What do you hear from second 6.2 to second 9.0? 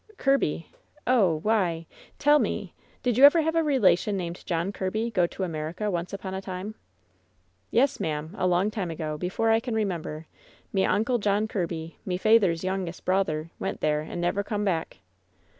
a time?" "Yes, ma'am, a long time